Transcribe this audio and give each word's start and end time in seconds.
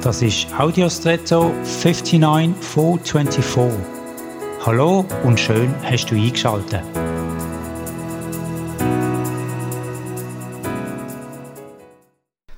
Das 0.00 0.22
ist 0.22 0.46
Audiostretto 0.56 1.52
59424. 1.64 3.84
Hallo 4.64 5.04
und 5.24 5.40
schön 5.40 5.74
hast 5.82 6.06
du 6.06 6.14
eingeschaltet. 6.14 6.84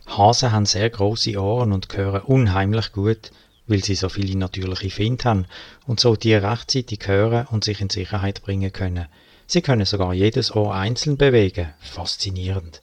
Hasen 0.07 0.53
haben 0.53 0.67
sehr 0.67 0.91
große 0.91 1.41
Ohren 1.41 1.73
und 1.73 1.89
hören 1.97 2.21
unheimlich 2.21 2.93
gut, 2.93 3.33
weil 3.67 3.83
sie 3.83 3.95
so 3.95 4.11
viele 4.11 4.37
natürliche 4.37 4.91
Finde 4.91 5.25
haben 5.25 5.47
und 5.87 5.99
so 5.99 6.17
die 6.17 6.35
rechtzeitig 6.35 7.01
hören 7.07 7.47
und 7.51 7.65
sich 7.65 7.81
in 7.81 7.89
Sicherheit 7.89 8.43
bringen 8.43 8.71
können. 8.71 9.07
Sie 9.47 9.63
können 9.63 9.87
sogar 9.87 10.13
jedes 10.13 10.55
Ohr 10.55 10.75
einzeln 10.75 11.17
bewegen. 11.17 11.73
Faszinierend. 11.81 12.83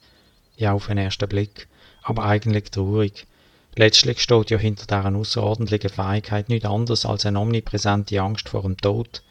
Ja, 0.56 0.72
auf 0.72 0.88
den 0.88 0.98
ersten 0.98 1.28
Blick. 1.28 1.68
Aber 2.02 2.24
eigentlich 2.24 2.72
traurig. 2.72 3.28
Letztlich 3.76 4.20
steht 4.20 4.50
ja 4.50 4.58
hinter 4.58 4.86
deren 4.86 5.16
außerordentlichen 5.16 5.90
Fähigkeit 5.90 6.48
nichts 6.48 6.68
anderes 6.68 7.06
als 7.06 7.26
eine 7.26 7.38
omnipräsente 7.38 8.20
Angst 8.20 8.48
vor 8.48 8.62
dem 8.62 8.76
Tod. 8.76 9.22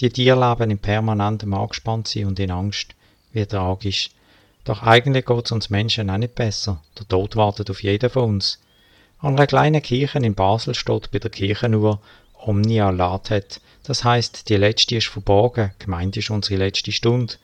Die 0.00 0.10
Tiere 0.10 0.38
leben 0.38 0.70
in 0.70 0.78
permanentem 0.78 1.52
Angespanntsein 1.54 2.26
und 2.26 2.38
in 2.38 2.50
Angst. 2.50 2.94
Wie 3.32 3.46
tragisch. 3.46 4.10
Doch 4.64 4.82
eigentlich 4.82 5.26
geht 5.26 5.46
es 5.46 5.52
uns 5.52 5.70
Menschen 5.70 6.10
auch 6.10 6.18
nicht 6.18 6.34
besser. 6.34 6.82
Der 6.98 7.08
Tod 7.08 7.36
wartet 7.36 7.70
auf 7.70 7.82
jeden 7.82 8.10
von 8.10 8.34
uns. 8.34 8.60
An 9.18 9.34
einer 9.34 9.46
kleinen 9.46 9.82
Kirche 9.82 10.18
in 10.18 10.34
Basel 10.34 10.74
steht 10.74 11.10
bei 11.10 11.18
der 11.18 11.30
Kirchenuhr 11.30 12.00
Omnia 12.44 12.90
Latet. 12.90 13.60
Das 13.84 14.04
heißt, 14.04 14.48
die 14.48 14.56
letzte 14.56 14.96
ist 14.96 15.08
verborgen, 15.08 15.72
gemeint 15.78 16.16
ist 16.16 16.30
unsere 16.30 16.58
letzte 16.58 16.92
Stunde. 16.92 17.34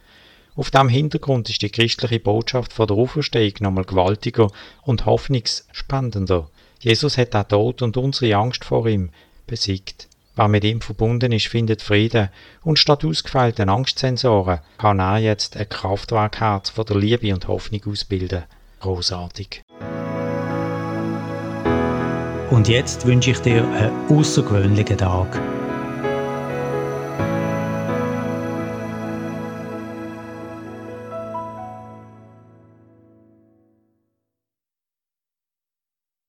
Auf 0.58 0.72
dem 0.72 0.88
Hintergrund 0.88 1.48
ist 1.48 1.62
die 1.62 1.70
christliche 1.70 2.18
Botschaft 2.18 2.72
von 2.72 2.88
der 2.88 2.96
Auferstehung 2.96 3.52
nochmal 3.60 3.84
gewaltiger 3.84 4.50
und 4.82 5.06
hoffnungsspendender. 5.06 6.50
Jesus 6.80 7.16
hat 7.16 7.36
auch 7.36 7.44
Tod 7.44 7.80
und 7.80 7.96
unsere 7.96 8.34
Angst 8.34 8.64
vor 8.64 8.88
ihm 8.88 9.10
besiegt. 9.46 10.08
Wer 10.34 10.48
mit 10.48 10.64
ihm 10.64 10.80
verbunden 10.80 11.30
ist, 11.30 11.46
findet 11.46 11.80
Frieden 11.80 12.30
und 12.64 12.80
statt 12.80 13.04
ausgefeilten 13.04 13.68
Angstsensoren 13.68 14.58
kann 14.78 14.98
er 14.98 15.18
jetzt 15.18 15.56
ein 15.56 15.68
Kraftwerkherz 15.68 16.70
von 16.70 16.86
der 16.86 16.96
Liebe 16.96 17.32
und 17.32 17.46
Hoffnung 17.46 17.82
ausbilden. 17.86 18.42
Großartig. 18.80 19.62
Und 22.50 22.66
jetzt 22.66 23.06
wünsche 23.06 23.30
ich 23.30 23.38
dir 23.38 23.62
einen 23.62 24.08
außergewöhnlichen 24.08 24.98
Tag. 24.98 25.40